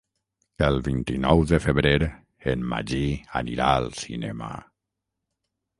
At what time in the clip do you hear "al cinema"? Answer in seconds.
3.77-4.51